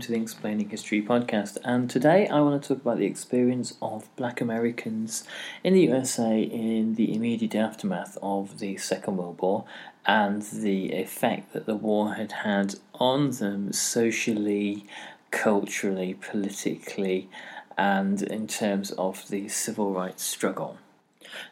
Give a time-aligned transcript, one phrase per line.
[0.00, 1.58] To the Explaining History podcast.
[1.62, 5.24] And today I want to talk about the experience of black Americans
[5.62, 9.64] in the USA in the immediate aftermath of the Second World War
[10.06, 14.86] and the effect that the war had had on them socially,
[15.30, 17.28] culturally, politically,
[17.76, 20.78] and in terms of the civil rights struggle.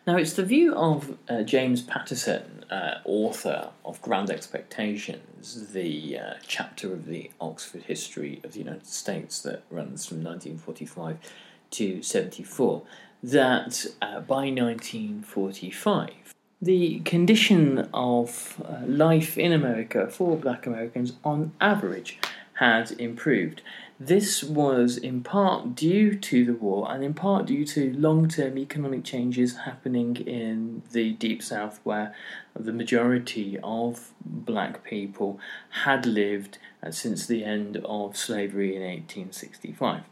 [0.06, 6.34] Now, it's the view of uh, James Patterson, uh, author of Grand Expectations, the uh,
[6.46, 11.18] chapter of the Oxford History of the United States that runs from 1945
[11.70, 12.82] to 74,
[13.22, 21.52] that uh, by 1945, the condition of uh, life in America for black Americans on
[21.60, 22.18] average
[22.54, 23.62] had improved.
[24.00, 28.56] This was in part due to the war and in part due to long term
[28.56, 32.14] economic changes happening in the Deep South, where
[32.54, 35.40] the majority of black people
[35.82, 40.04] had lived uh, since the end of slavery in 1865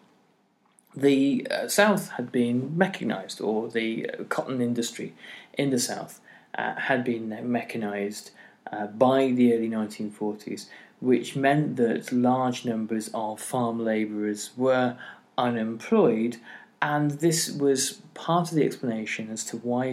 [0.97, 5.15] the uh, South had been mechanized, or the uh, cotton industry
[5.53, 6.21] in the South
[6.57, 8.31] uh, had been mechanized
[8.73, 10.67] uh, by the early 1940s,
[11.07, 14.97] which meant that large numbers of farm labourers were
[15.39, 16.37] unemployed.
[16.83, 19.85] And this was part of the explanation as to why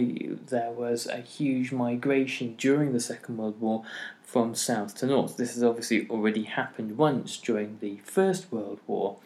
[0.48, 3.84] there was a huge migration during the Second World War
[4.24, 5.36] from south to north.
[5.36, 9.16] This has obviously already happened once during the First World War,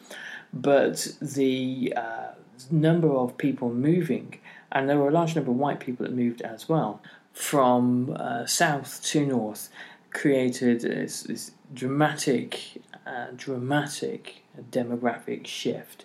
[0.53, 2.33] but the uh,
[2.71, 4.39] number of people moving,
[4.71, 7.01] and there were a large number of white people that moved as well,
[7.33, 9.71] from uh, south to north,
[10.11, 16.05] created this, this dramatic, uh, dramatic demographic shift.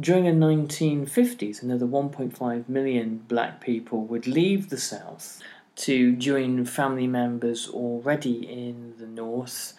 [0.00, 5.42] During the 1950s, another 1.5 million black people would leave the South
[5.76, 9.74] to join family members already in the North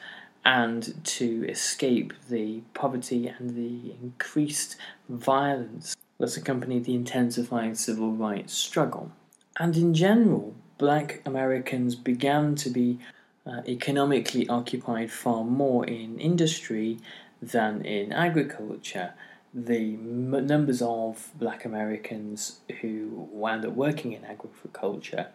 [0.45, 4.75] and to escape the poverty and the increased
[5.09, 9.11] violence that accompanied the intensifying civil rights struggle.
[9.59, 12.99] And in general, black Americans began to be
[13.45, 16.97] uh, economically occupied far more in industry
[17.41, 19.13] than in agriculture.
[19.53, 25.27] The m- numbers of black Americans who wound up working in agriculture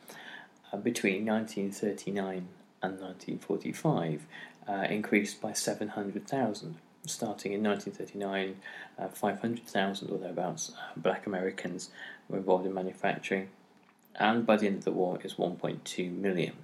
[0.73, 2.49] uh, between 1939
[2.83, 4.27] and 1945
[4.69, 6.77] uh, increased by 700,000.
[7.07, 8.57] Starting in 1939,
[8.99, 11.91] uh, 500,000 or thereabouts uh, black Americans
[12.29, 13.49] were involved in manufacturing,
[14.17, 16.55] and by the end of the war, is 1.2 million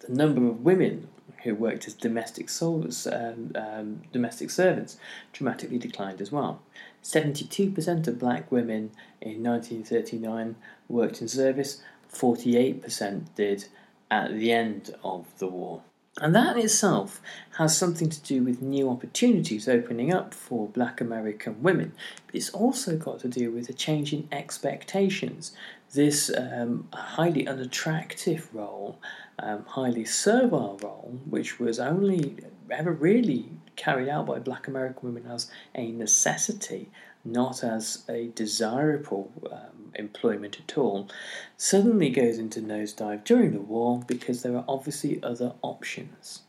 [0.00, 1.08] the number of women
[1.42, 4.96] who worked as domestic souls, um, um, domestic servants
[5.32, 6.60] dramatically declined as well.
[7.02, 8.90] 72% of black women
[9.20, 10.56] in 1939
[10.88, 13.66] worked in service, 48% did
[14.10, 15.82] at the end of the war.
[16.20, 17.20] And that in itself
[17.56, 21.92] has something to do with new opportunities opening up for black American women.
[22.26, 25.52] But it's also got to do with a change in expectations.
[25.92, 29.00] This um, highly unattractive role,
[29.38, 32.36] um, highly servile role, which was only
[32.70, 36.90] ever really carried out by black American women as a necessity,
[37.24, 41.08] not as a desirable um, employment at all,
[41.56, 46.42] suddenly goes into nosedive during the war because there are obviously other options.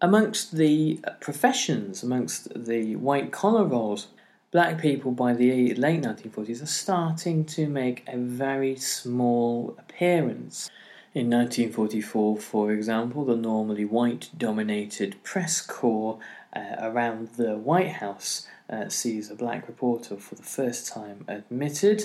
[0.00, 4.08] Amongst the professions, amongst the white collar roles,
[4.52, 10.70] black people by the late 1940s are starting to make a very small appearance.
[11.14, 16.18] In 1944, for example, the normally white dominated press corps
[16.54, 22.02] uh, around the White House uh, sees a black reporter for the first time admitted,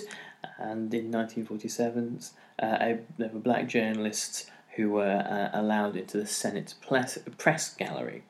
[0.58, 2.20] and in 1947,
[2.62, 7.74] uh, a, there were black journalists who were uh, allowed into the Senate press, press
[7.76, 8.24] gallery.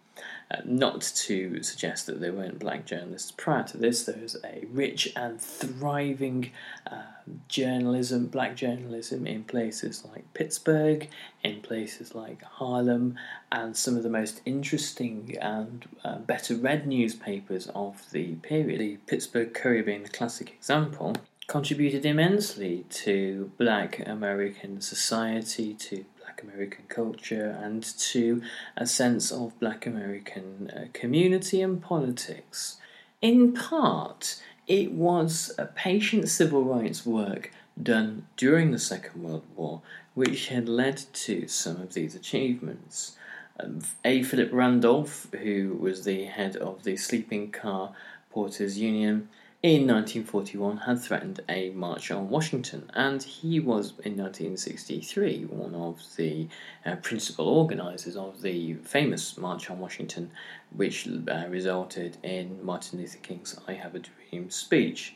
[0.51, 4.65] Uh, not to suggest that there weren't black journalists prior to this, there was a
[4.71, 6.51] rich and thriving
[6.85, 7.01] uh,
[7.47, 11.07] journalism, black journalism in places like Pittsburgh,
[11.43, 13.17] in places like Harlem,
[13.51, 18.79] and some of the most interesting and uh, better read newspapers of the period.
[18.79, 21.15] The Pittsburgh Courier being the classic example
[21.47, 28.41] contributed immensely to black American society, to black American culture, and to
[28.75, 32.77] a sense of black American uh, community and politics.
[33.21, 37.51] In part, it was a patient civil rights work
[37.81, 39.81] done during the Second World War
[40.13, 43.15] which had led to some of these achievements.
[43.59, 44.21] Um, a.
[44.21, 47.93] Philip Randolph, who was the head of the sleeping car
[48.31, 49.29] porters union,
[49.63, 56.03] in 1941 had threatened a march on Washington, and he was in 1963 one of
[56.17, 56.49] the
[56.85, 60.29] uh, principal organisers of the famous March on Washington,
[60.75, 65.15] which uh, resulted in Martin Luther King's I Have a Dream speech.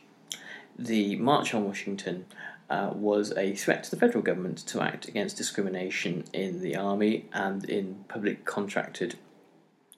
[0.78, 2.24] The March on Washington
[2.70, 7.26] uh, was a threat to the federal government to act against discrimination in the army
[7.34, 9.18] and in public contracted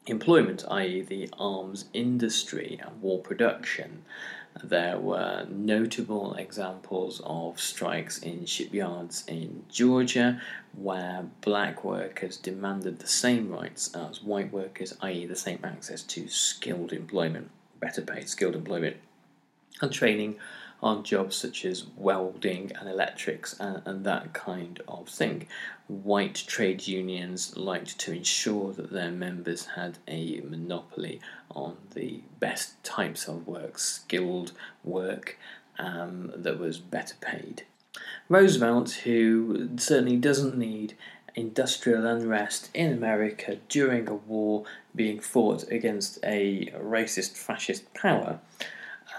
[0.06, 4.02] employment, i.e., the arms industry and war production.
[4.64, 10.40] There were notable examples of strikes in shipyards in Georgia
[10.76, 16.28] where black workers demanded the same rights as white workers, i.e., the same access to
[16.28, 18.96] skilled employment, better paid skilled employment,
[19.80, 20.36] and training
[20.82, 25.46] on jobs such as welding and electrics and, and that kind of thing.
[25.88, 32.82] White trade unions liked to ensure that their members had a monopoly on the best
[32.84, 34.52] types of work, skilled
[34.84, 35.36] work
[35.78, 37.64] um, that was better paid.
[38.28, 40.94] Roosevelt, who certainly doesn't need
[41.34, 48.40] industrial unrest in America during a war being fought against a racist fascist power,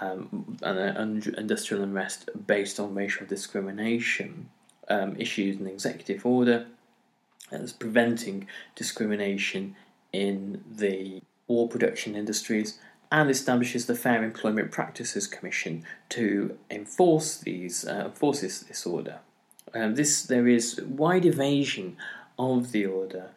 [0.02, 4.48] um, and industrial unrest based on racial discrimination,
[4.88, 6.66] um, issues an executive order
[7.50, 9.76] as preventing discrimination
[10.12, 12.78] in the war production industries
[13.10, 19.18] and establishes the Fair Employment Practices Commission to enforce these uh, enforce this, this order.
[19.74, 21.96] Um, this there is wide evasion
[22.38, 23.30] of the order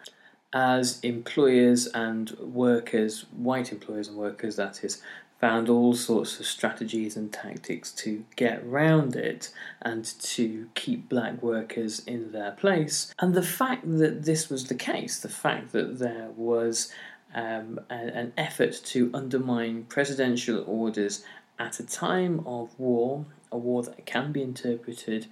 [0.56, 5.02] as employers and workers, white employers and workers, that is,
[5.45, 9.53] found all sorts of strategies and tactics to get round it
[9.83, 13.13] and to keep black workers in their place.
[13.19, 16.92] And the fact that this was the case, the fact that there was
[17.36, 21.24] um, an effort to undermine presidential orders
[21.59, 25.27] at a time of war, a war that can be interpreted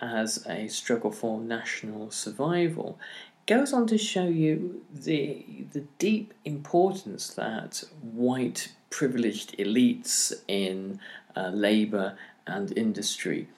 [0.00, 2.98] as a struggle for national survival,
[3.44, 11.00] goes on to show you the the deep importance that white privileged elites in
[11.36, 13.48] uh, labour and industry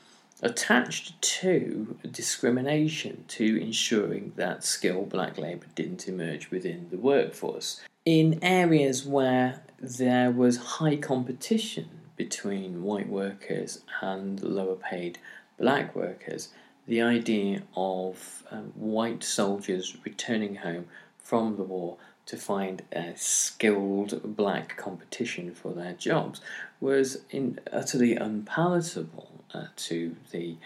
[0.42, 7.80] attached to discrimination to ensuring that skilled black labour didn't emerge within the workforce.
[8.04, 15.18] In areas where there was high competition between white workers and lower paid
[15.58, 16.48] black workers,
[16.86, 20.86] the idea of um, white soldiers returning home
[21.18, 26.40] from the war to find a skilled black competition for their jobs
[26.80, 27.24] was
[27.72, 30.56] utterly unpalatable uh, to the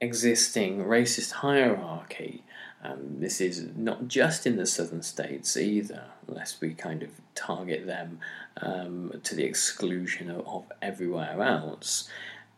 [0.00, 2.42] existing racist hierarchy.
[2.84, 7.86] Um, this is not just in the southern states either, lest we kind of target
[7.86, 8.18] them
[8.60, 12.08] um, to the exclusion of, of everywhere else.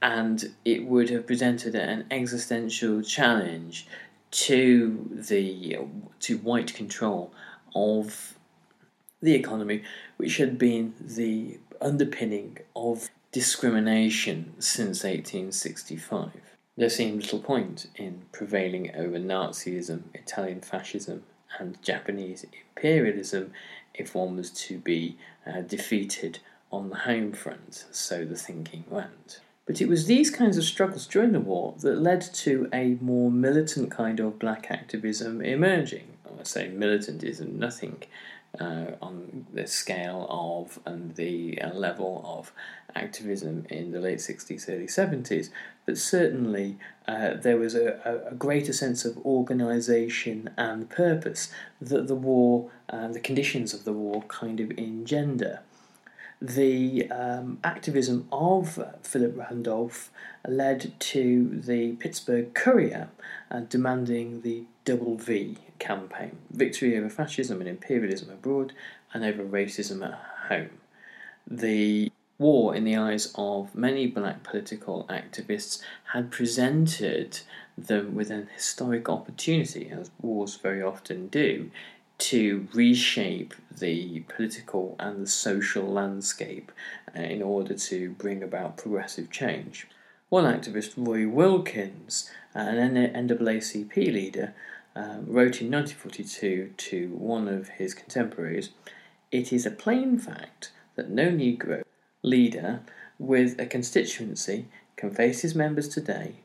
[0.01, 3.87] And it would have presented an existential challenge
[4.31, 5.79] to the
[6.21, 7.33] to white control
[7.75, 8.34] of
[9.25, 9.83] the economy,
[10.19, 16.31] which had been the underpinning of discrimination since 1865.
[16.77, 21.23] There seemed little point in prevailing over Nazism, Italian fascism,
[21.59, 23.53] and Japanese imperialism
[23.95, 25.17] if one was to be
[25.47, 26.41] uh, defeated
[26.71, 29.41] on the home front, so the thinking went.
[29.67, 33.31] But it was these kinds of struggles during the war that led to a more
[33.31, 36.09] militant kind of black activism emerging.
[36.39, 38.03] I say militant isn't nothing
[38.61, 42.53] uh, on the scale of and the uh, level of
[42.95, 45.51] activism in the late 60s, early 70s,
[45.87, 52.15] but certainly uh, there was a, a, greater sense of organisation and purpose that the
[52.15, 55.61] war, uh, the conditions of the war, kind of engender.
[56.41, 60.11] The um, activism of Philip Randolph
[60.47, 63.09] led to the Pittsburgh Courier
[63.51, 68.73] uh, demanding the Double V campaign victory over fascism and imperialism abroad
[69.13, 70.71] and over racism at home.
[71.47, 77.41] The war, in the eyes of many black political activists, had presented
[77.77, 81.71] them with an historic opportunity, as wars very often do,
[82.17, 86.71] to reshape the political and the social landscape
[87.17, 89.87] uh, in order to bring about progressive change.
[90.29, 94.55] One activist, Roy Wilkins, an NAACP leader,
[94.97, 98.71] um, wrote in 1942 to one of his contemporaries
[99.31, 101.83] It is a plain fact that no Negro
[102.23, 102.81] leader
[103.19, 106.37] with a constituency can face his members today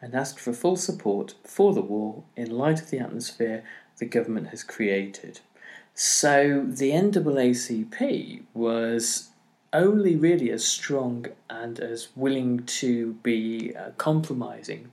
[0.00, 3.64] and ask for full support for the war in light of the atmosphere
[3.98, 5.40] the government has created.
[5.94, 9.30] So the NAACP was
[9.72, 14.90] only really as strong and as willing to be uh, compromising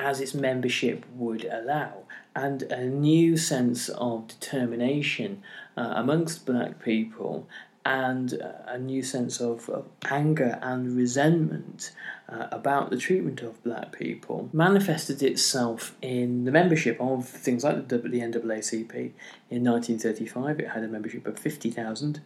[0.00, 2.04] as its membership would allow,
[2.34, 5.42] and a new sense of determination
[5.76, 7.46] uh, amongst black people
[7.84, 8.34] and
[8.66, 11.92] a new sense of, of anger and resentment
[12.28, 17.88] uh, about the treatment of black people manifested itself in the membership of things like
[17.88, 19.12] the, the NAACP.
[19.48, 22.20] In 1935, it had a membership of 50,000,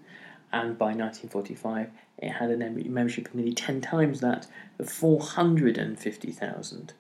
[0.53, 4.47] and by 1945, it had a membership of nearly 10 times that,
[4.79, 6.93] of 450,000.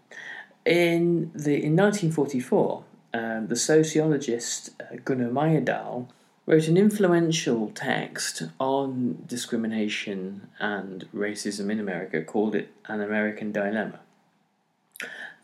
[0.64, 6.08] In, the, in 1944, um, the sociologist uh, Gunnar Myrdal
[6.46, 14.00] wrote an influential text on discrimination and racism in America, called it An American Dilemma.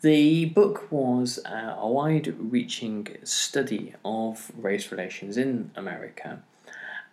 [0.01, 6.41] The book was uh, a wide reaching study of race relations in America,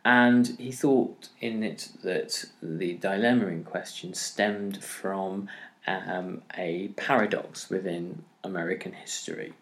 [0.09, 5.51] and he thought in it that the dilemma in question stemmed from
[5.87, 9.53] um, a paradox within American history.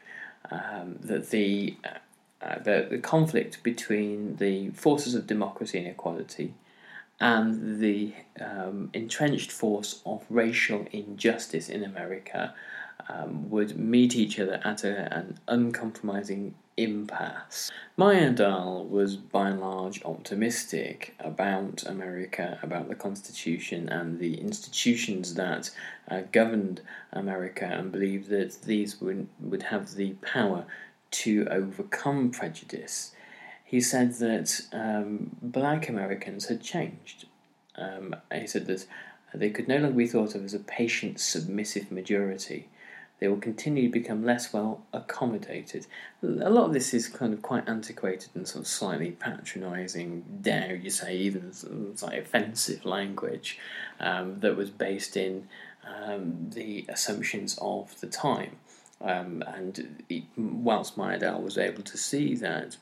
[0.48, 1.98] Um, that the uh,
[2.46, 6.54] uh, the, the conflict between the forces of democracy and equality
[7.18, 12.54] and the um, entrenched force of racial injustice in America
[13.08, 17.71] um, would meet each other at a, an uncompromising impasse.
[17.99, 25.71] Myrdal was by and large optimistic about America, about the Constitution and the institutions that
[26.11, 30.66] uh, governed America, and believed that these would, would have the power
[31.11, 33.12] to overcome prejudice.
[33.64, 37.26] He said that um, black Americans had changed.
[37.76, 38.87] Um, he said that
[39.35, 42.68] they could no longer be thought of as a patient, submissive majority.
[43.18, 45.87] They will continue to become less well accommodated.
[46.23, 50.75] A lot of this is kind of quite antiquated and sort of slightly patronising, dare
[50.75, 51.52] you say, even
[52.02, 53.58] like offensive language
[54.00, 55.49] um, that was based in
[55.87, 58.56] um, the assumptions of the time.
[59.00, 62.76] Um, and he, whilst Myrdal was able to see that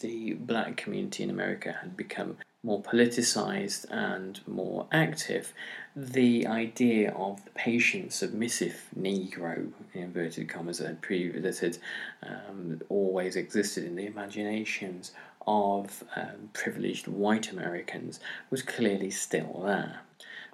[0.00, 5.54] the black community in America had become more politicized and more active,
[5.96, 11.78] the idea of the patient, submissive Negro, in inverted commas, that, pre- that had
[12.22, 15.12] um, always existed in the imaginations
[15.46, 20.00] of um, privileged white Americans was clearly still there.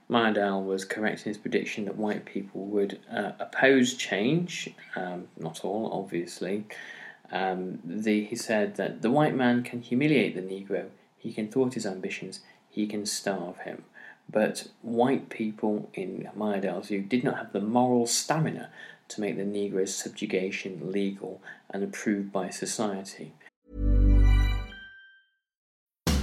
[0.09, 5.65] Myrdal was correct in his prediction that white people would uh, oppose change, um, not
[5.65, 6.65] all, obviously.
[7.33, 11.75] Um, the, he said that the white man can humiliate the Negro, he can thwart
[11.75, 13.85] his ambitions, he can starve him.
[14.29, 18.71] But white people, in Myrdal's view, did not have the moral stamina
[19.09, 21.41] to make the Negro's subjugation legal
[21.71, 23.33] and approved by society.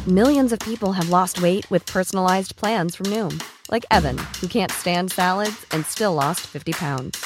[0.06, 3.42] Millions of people have lost weight with personalized plans from Noom
[3.74, 7.26] like Evan, who can't stand salads and still lost 50 pounds.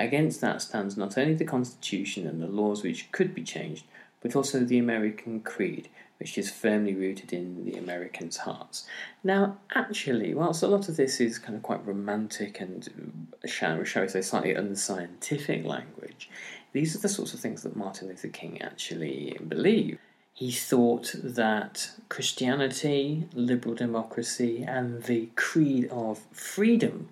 [0.00, 3.84] Against that stands not only the Constitution and the laws which could be changed,
[4.22, 8.86] but also the American Creed, which is firmly rooted in the Americans' hearts.
[9.22, 13.84] Now, actually, whilst a lot of this is kind of quite romantic and, uh, shall,
[13.84, 16.30] shall we say, slightly unscientific language,
[16.72, 19.98] these are the sorts of things that Martin Luther King actually believed.
[20.32, 27.10] He thought that Christianity, liberal democracy, and the creed of freedom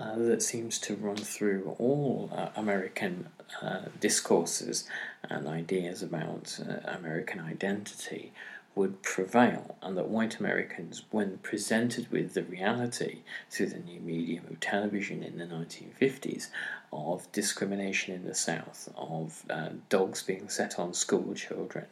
[0.00, 3.28] uh, that seems to run through all uh, American
[3.62, 4.88] uh, discourses
[5.28, 8.32] and ideas about uh, American identity
[8.78, 13.18] would prevail, and that white Americans, when presented with the reality
[13.50, 16.46] through the new medium of television in the 1950s
[16.92, 21.86] of discrimination in the South, of uh, dogs being set on school children,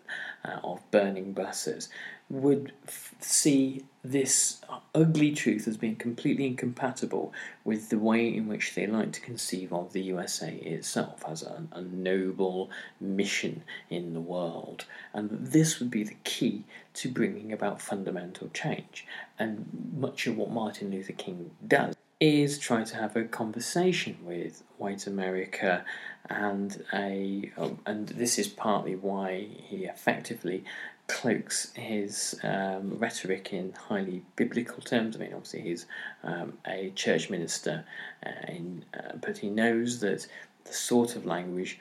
[0.44, 1.88] uh, of burning buses,
[2.30, 4.60] would f- see this
[4.94, 7.32] ugly truth as being completely incompatible
[7.64, 11.64] with the way in which they like to conceive of the USA itself as a,
[11.72, 12.70] a noble
[13.00, 14.84] mission in the world.
[15.12, 19.06] And this would be the key to bringing about fundamental change.
[19.38, 24.62] And much of what Martin Luther King does is try to have a conversation with
[24.78, 25.84] white America,
[26.30, 27.52] and a
[27.84, 30.64] and this is partly why he effectively
[31.08, 35.16] cloaks his um, rhetoric in highly biblical terms.
[35.16, 35.86] I mean, obviously he's
[36.25, 37.84] um, a church minister,
[38.25, 40.26] uh, in, uh, but he knows that
[40.64, 41.78] the sort of language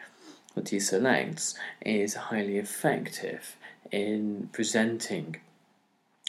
[0.53, 3.55] that he selects is highly effective
[3.91, 5.38] in presenting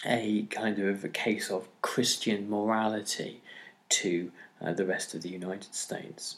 [0.05, 3.41] a kind of a case of Christian morality
[3.89, 4.31] to
[4.61, 6.37] uh, the rest of the United States.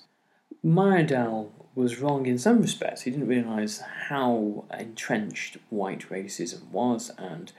[0.65, 3.03] Myrdal was wrong in some respects.
[3.03, 7.53] He didn't realise how entrenched white racism was and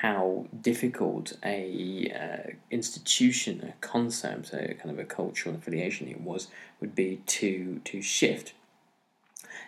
[0.00, 6.48] how difficult a uh, institution, a concept, a kind of a cultural affiliation it was
[6.80, 8.54] would be to to shift.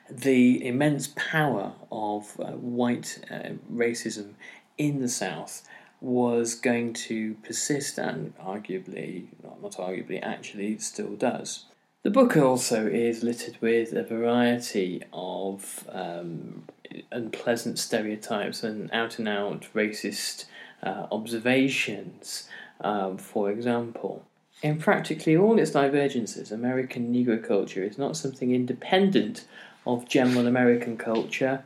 [0.08, 4.34] The immense power of uh, white uh, racism
[4.78, 5.68] in the South
[6.00, 9.26] was going to persist and arguably,
[9.62, 11.66] not arguably, actually still does.
[12.02, 16.64] The book also is littered with a variety of um,
[17.12, 20.46] unpleasant stereotypes and out and out racist
[20.82, 22.48] uh, observations.
[22.80, 24.24] Um, for example,
[24.62, 29.44] in practically all its divergences, American Negro culture is not something independent
[29.86, 31.64] of general American culture,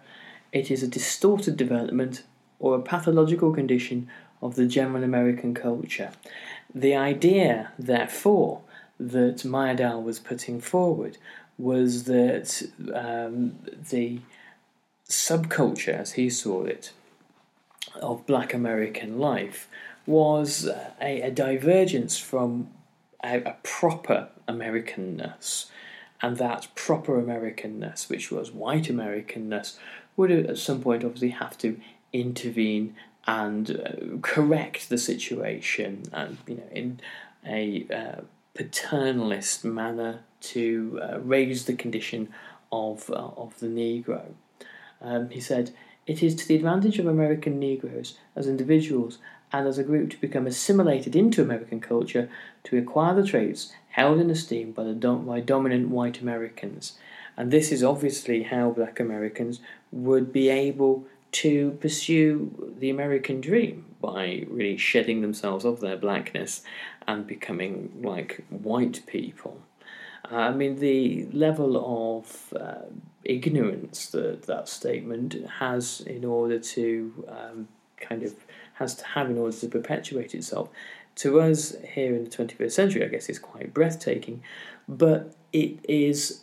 [0.50, 2.24] it is a distorted development
[2.58, 4.08] or a pathological condition
[4.42, 6.10] of the general American culture.
[6.74, 8.62] The idea, therefore,
[8.98, 11.18] that Myrdal was putting forward
[11.58, 13.58] was that um,
[13.90, 14.20] the
[15.08, 16.92] subculture, as he saw it,
[18.00, 19.68] of black American life
[20.06, 20.66] was
[21.00, 22.68] a, a divergence from
[23.22, 25.66] a, a, proper Americanness.
[26.20, 29.76] And that proper Americanness, which was white Americanness,
[30.16, 31.78] would at some point obviously have to
[32.12, 32.94] intervene
[33.26, 37.00] and uh, correct the situation and you know in
[37.46, 38.20] a uh,
[38.56, 42.28] paternalist manner to uh, raise the condition
[42.70, 44.22] of, uh, of the Negro.
[45.00, 45.72] Um, he said,
[46.06, 49.18] It is to the advantage of American Negroes as individuals
[49.52, 52.28] and as a group to become assimilated into American culture,
[52.64, 56.94] to acquire the traits held in esteem by, the dom- by dominant white Americans.
[57.36, 59.60] And this is obviously how black Americans
[59.92, 66.62] would be able to pursue the American dream by really shedding themselves of their blackness
[67.06, 69.60] and becoming like white people.
[70.30, 72.86] Uh, I mean, the level of uh,
[73.24, 78.34] ignorance that that statement has in order to um, kind of
[78.74, 80.68] has to have in order to perpetuate itself.
[81.16, 84.42] To us here in the 21st century, I guess is quite breathtaking,
[84.88, 86.42] but it is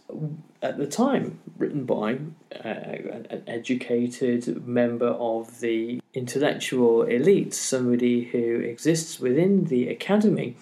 [0.61, 2.19] at the time written by
[2.63, 10.55] uh, an educated member of the intellectual elite, somebody who exists within the academy,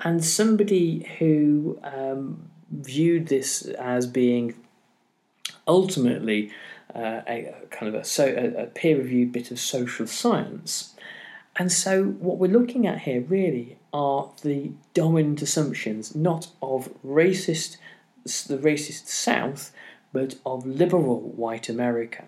[0.00, 4.54] and somebody who um, viewed this as being
[5.66, 6.52] ultimately
[6.94, 10.94] uh, a, kind of a, so, a, a peer reviewed bit of social science.
[11.56, 17.76] And so, what we're looking at here really are the dominant assumptions, not of racist,
[18.24, 19.72] the racist South,
[20.12, 22.24] but of liberal white America.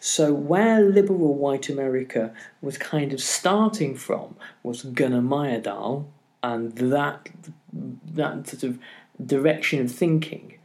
[0.00, 6.04] So, where liberal white America was kind of starting from was Gunnar Myrdal
[6.42, 7.30] and that
[7.72, 8.78] that sort of
[9.24, 10.58] direction of thinking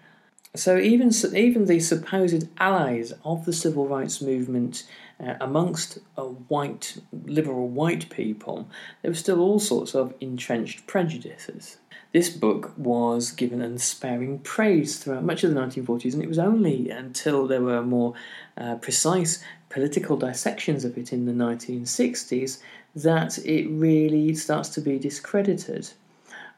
[0.55, 4.83] so even even the supposed allies of the civil rights movement
[5.19, 5.99] uh, amongst
[6.47, 8.67] white liberal white people,
[9.01, 11.77] there were still all sorts of entrenched prejudices.
[12.11, 16.89] This book was given unsparing praise throughout much of the 1940s, and it was only
[16.89, 18.15] until there were more
[18.57, 22.59] uh, precise political dissections of it in the 1960s
[22.95, 25.91] that it really starts to be discredited.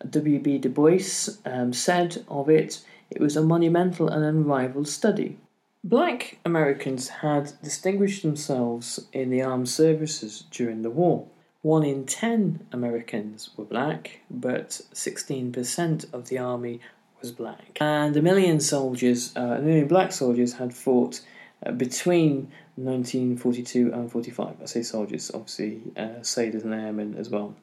[0.10, 0.58] W.B.
[0.58, 5.38] Du Bois um, said of it, it was a monumental and unrivaled study.
[5.84, 11.28] Black Americans had distinguished themselves in the armed services during the war.
[11.62, 16.80] One in ten Americans were black, but 16% of the army
[17.20, 17.78] was black.
[17.80, 21.22] And a million soldiers, uh, a million black soldiers, had fought
[21.66, 24.56] uh, between 1942 and 45.
[24.62, 27.56] I say soldiers, obviously, uh, sailors and airmen as well.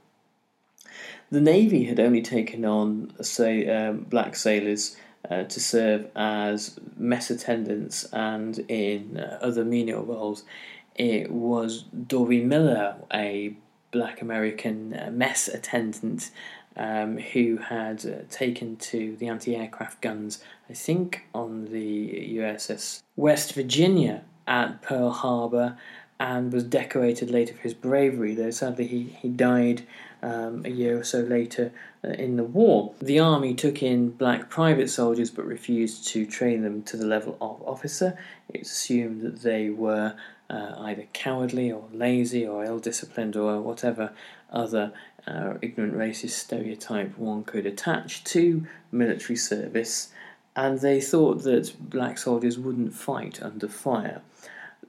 [1.30, 4.96] The Navy had only taken on, say, um, black sailors
[5.31, 10.44] uh, to serve as mess attendants and in uh, other menial roles.
[10.94, 13.54] It was Dorie Miller, a
[13.90, 16.31] black American uh, mess attendant
[16.76, 23.02] um, who had uh, taken to the anti aircraft guns, I think, on the USS
[23.16, 25.76] West Virginia at Pearl Harbor
[26.20, 29.83] and was decorated later for his bravery, though sadly he, he died
[30.22, 31.72] um, a year or so later
[32.04, 32.94] uh, in the war.
[33.00, 37.37] The army took in black private soldiers but refused to train them to the level
[37.40, 38.18] of officer.
[38.48, 40.16] It's assumed that they were
[40.50, 44.12] uh, either cowardly or lazy or ill disciplined or whatever
[44.50, 44.92] other
[45.26, 50.11] uh, ignorant racist stereotype one could attach to military service,
[50.57, 54.22] and they thought that black soldiers wouldn't fight under fire.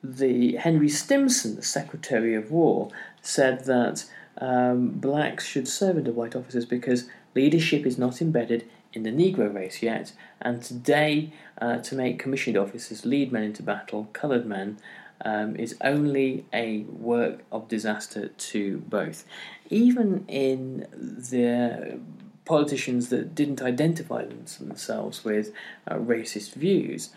[0.04, 2.90] The Henry Stimson, the Secretary of War,
[3.22, 4.06] said that
[4.38, 9.54] um, blacks should serve under white officers because leadership is not embedded in the Negro
[9.54, 11.32] race yet, and today,
[11.62, 14.80] uh, to make commissioned officers lead men into battle, coloured men,
[15.24, 19.26] um, is only a work of disaster to both.
[19.70, 20.88] Even in
[21.30, 22.00] the
[22.46, 25.52] politicians that didn't identify themselves with
[25.88, 27.12] uh, racist views,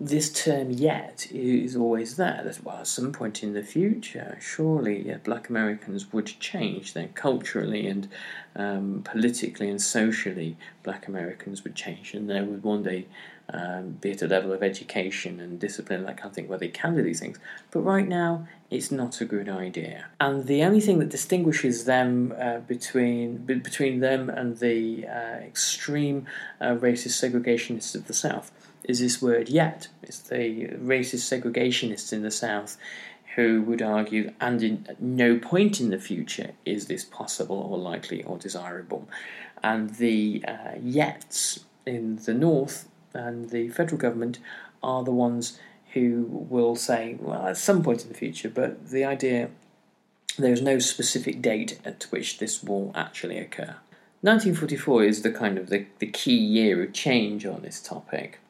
[0.00, 2.40] this term yet is always there.
[2.44, 6.94] That well, at some point in the future, surely yeah, Black Americans would change.
[6.94, 8.08] Then culturally and
[8.56, 13.06] um, politically and socially, Black Americans would change, and they would one day
[13.48, 16.68] um, be at a level of education and discipline, that kind of thing, where they
[16.68, 17.38] can do these things.
[17.70, 20.06] But right now, it's not a good idea.
[20.20, 26.26] And the only thing that distinguishes them uh, between between them and the uh, extreme
[26.60, 28.50] uh, racist segregationists of the South
[28.84, 29.88] is this word yet.
[30.02, 32.76] It's the racist segregationists in the South
[33.34, 38.22] who would argue, and in no point in the future is this possible or likely
[38.22, 39.08] or desirable.
[39.62, 44.38] And the uh, yets in the North and the federal government
[44.82, 45.58] are the ones
[45.94, 49.50] who will say, well, at some point in the future, but the idea
[50.36, 53.76] there's no specific date at which this will actually occur.
[54.22, 58.40] 1944 is the kind of the, the key year of change on this topic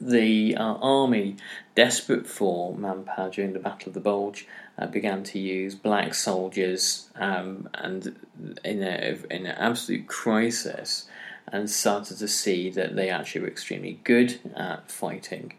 [0.00, 1.36] the uh, army,
[1.74, 4.46] desperate for manpower during the Battle of the Bulge,
[4.78, 8.16] uh, began to use black soldiers um, and
[8.64, 11.06] in, a, in an absolute crisis
[11.52, 15.52] and started to see that they actually were extremely good at fighting.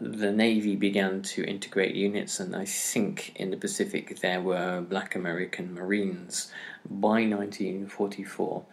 [0.00, 5.14] The Navy began to integrate units, and I think in the Pacific there were black
[5.14, 6.52] American Marines
[6.88, 8.64] by 1944.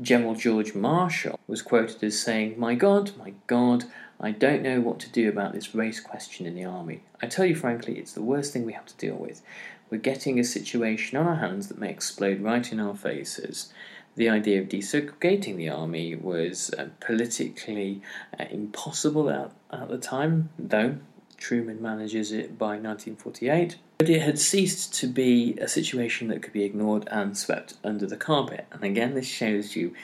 [0.00, 3.84] General George Marshall was quoted as saying, My God, my God,
[4.20, 7.02] I don't know what to do about this race question in the army.
[7.22, 9.42] I tell you frankly, it's the worst thing we have to deal with.
[9.90, 13.72] We're getting a situation on our hands that may explode right in our faces.
[14.16, 18.00] The idea of desegregating the army was uh, politically
[18.38, 20.98] uh, impossible at, at the time, though
[21.36, 23.76] Truman manages it by 1948.
[23.98, 28.06] But it had ceased to be a situation that could be ignored and swept under
[28.06, 28.66] the carpet.
[28.70, 29.94] And again, this shows you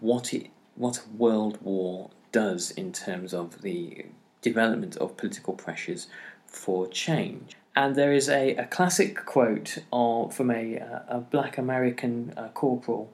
[0.00, 4.06] what it what a world war does in terms of the
[4.42, 6.08] development of political pressures
[6.46, 7.56] for change.
[7.76, 10.76] And there is a, a classic quote of, from a,
[11.08, 13.12] a black American uh, corporal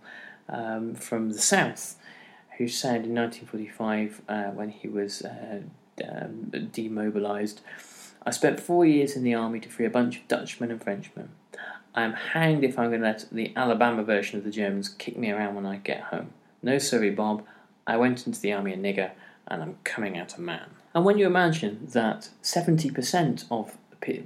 [0.48, 1.96] um, from the South
[2.59, 5.61] who said in 1945 uh, when he was uh,
[6.09, 7.61] um, demobilized,
[8.24, 11.29] I spent four years in the army to free a bunch of Dutchmen and Frenchmen.
[11.94, 15.16] I am hanged if I'm going to let the Alabama version of the Germans kick
[15.16, 16.31] me around when I get home.
[16.62, 17.44] No, sorry, Bob.
[17.87, 19.12] I went into the army a nigger,
[19.46, 20.70] and I'm coming out a man.
[20.94, 23.77] And when you imagine that 70% of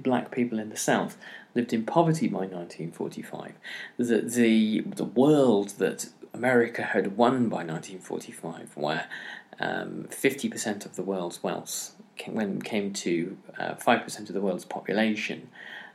[0.03, 1.17] black people in the South
[1.55, 3.53] lived in poverty by 1945,
[3.97, 9.07] that the, the world that America had won by 1945, where
[9.59, 14.65] um, 50% of the world's wealth came, when came to uh, 5% of the world's
[14.65, 15.49] population,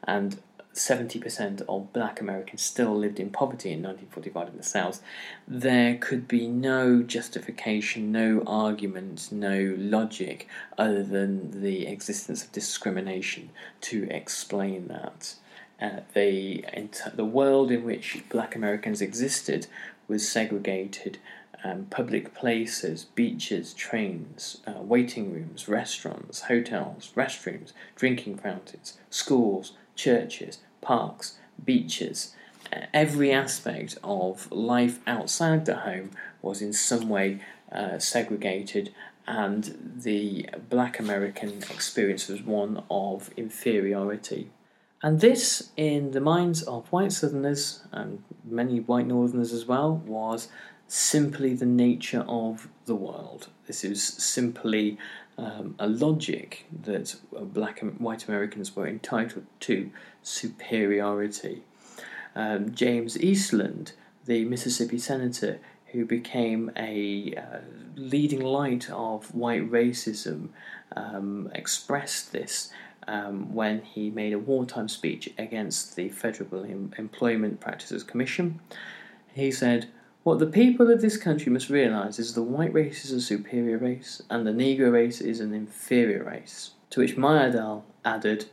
[0.05, 0.41] and
[0.77, 5.03] 70% of black Americans still lived in poverty in 1945 in the South,
[5.49, 13.51] there could be no justification, no argument, no logic other than the existence of discrimination
[13.81, 15.35] to explain that.
[15.81, 16.65] Uh, the,
[17.15, 19.67] the world in which black Americans existed
[20.09, 21.19] was segregated.
[21.65, 30.59] Um, public places, beaches, trains, uh, waiting rooms, restaurants, hotels, restrooms, drinking fountains, schools, churches,
[30.87, 32.35] parks, beaches,
[32.95, 36.11] every aspect of life outside the home
[36.43, 37.41] was in some way
[37.73, 38.95] uh, segregated,
[39.27, 39.63] and
[40.03, 44.51] the black American experience was one of inferiority.
[45.03, 50.49] And this, in the minds of white Southerners and many white Northerners as well, was
[50.89, 53.49] simply the nature of the world.
[53.67, 54.99] This is simply
[55.39, 59.91] um, a logic that black and white Americans were entitled to
[60.23, 61.63] superiority.
[62.35, 63.93] Um, James Eastland,
[64.25, 65.59] the Mississippi senator
[65.93, 67.59] who became a uh,
[67.95, 70.49] leading light of white racism,
[70.95, 72.71] um, expressed this
[73.09, 78.61] um, when he made a wartime speech against the Federal em- Employment Practices Commission.
[79.33, 79.89] He said,
[80.27, 83.79] what the people of this country must realize is the white race is a superior
[83.79, 86.73] race and the Negro race is an inferior race.
[86.91, 88.47] To which Myrdal added,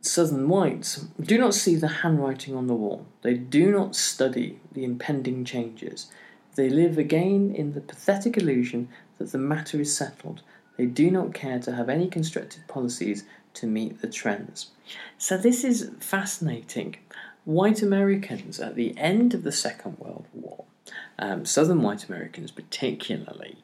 [0.00, 3.04] Southern whites do not see the handwriting on the wall.
[3.20, 6.10] They do not study the impending changes.
[6.54, 10.40] They live again in the pathetic illusion that the matter is settled.
[10.78, 14.70] They do not care to have any constructive policies to meet the trends.
[15.18, 16.96] So, this is fascinating
[17.44, 20.64] white Americans at the end of the Second World War,
[21.18, 23.56] um, Southern white Americans particularly,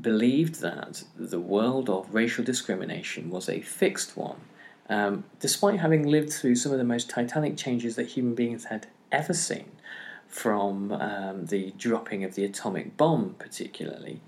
[0.00, 4.40] believed that the world of racial discrimination was a fixed one,
[4.88, 8.86] um, despite having lived through some of the most titanic changes that human beings had
[9.10, 9.70] ever seen,
[10.26, 14.20] from um, the dropping of the atomic bomb, particularly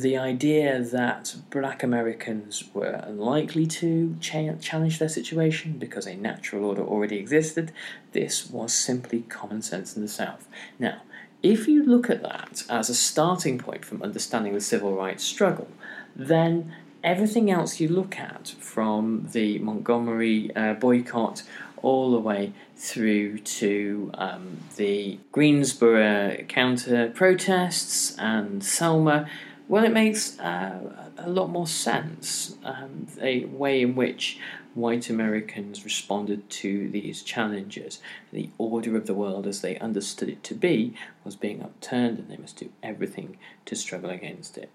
[0.00, 6.64] the idea that black Americans were unlikely to cha- challenge their situation because a natural
[6.64, 7.72] order already existed,
[8.12, 10.48] this was simply common sense in the South.
[10.78, 11.02] Now,
[11.42, 15.68] if you look at that as a starting point from understanding the civil rights struggle,
[16.16, 21.42] then everything else you look at, from the Montgomery uh, boycott
[21.82, 29.28] all the way through to um, the Greensboro counter protests and Selma,
[29.68, 32.56] well, it makes uh, a lot more sense.
[32.64, 34.38] Um, a way in which
[34.74, 38.00] white Americans responded to these challenges.
[38.32, 42.30] The order of the world as they understood it to be was being upturned, and
[42.30, 44.70] they must do everything to struggle against it.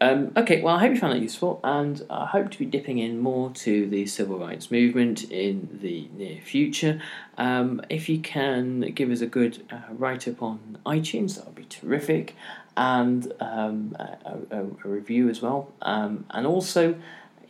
[0.00, 2.98] Um, okay, well, I hope you found that useful, and I hope to be dipping
[2.98, 7.02] in more to the civil rights movement in the near future.
[7.36, 11.56] Um, if you can give us a good uh, write up on iTunes, that would
[11.56, 12.36] be terrific
[12.78, 15.72] and um, a, a, review as well.
[15.82, 16.94] Um, and also,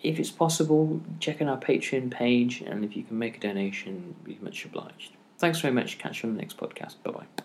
[0.02, 4.16] if it's possible, check out our Patreon page, and if you can make a donation,
[4.24, 5.12] we'd be much obliged.
[5.36, 5.98] Thanks very much.
[5.98, 6.94] Catch you on the next podcast.
[7.02, 7.44] Bye bye.